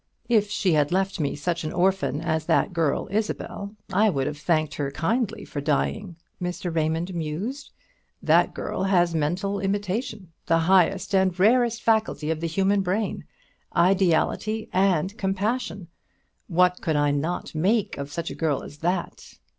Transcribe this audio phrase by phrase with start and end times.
[0.27, 4.39] "If she had left me such an orphan as that girl Isabel, I would have
[4.39, 6.73] thanked her kindly for dying," Mr.
[6.75, 7.69] Raymond mused
[8.19, 13.25] "That girl has mental imitation, the highest and rarest faculty of the human brain,
[13.77, 15.87] ideality, and comparison.
[16.47, 19.35] What could I not make of such a girl as that?